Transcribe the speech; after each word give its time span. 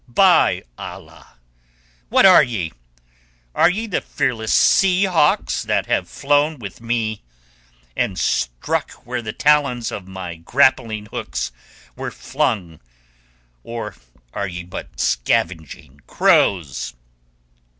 By 0.07 0.63
Allah! 0.79 1.37
What 2.09 2.25
are 2.25 2.41
ye? 2.41 2.73
Are 3.53 3.69
ye 3.69 3.85
the 3.85 4.01
fearless 4.01 4.51
sea 4.51 5.03
hawks 5.03 5.61
that 5.61 5.85
have 5.85 6.09
flown 6.09 6.57
with 6.57 6.81
me, 6.81 7.21
and 7.95 8.17
struck 8.17 8.93
where 9.05 9.21
the 9.21 9.31
talons 9.31 9.91
of 9.91 10.07
my 10.07 10.37
grappling 10.37 11.05
hooks 11.05 11.51
were 11.95 12.09
flung, 12.09 12.79
or 13.61 13.95
are 14.33 14.47
ye 14.47 14.63
but 14.63 14.99
scavenging 14.99 15.99
crows?" 16.07 16.95